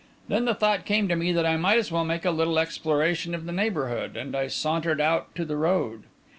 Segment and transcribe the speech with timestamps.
[0.29, 3.35] Then the thought came to me that I might as well make a little exploration
[3.35, 6.05] of the neighbourhood, and I sauntered out to the road.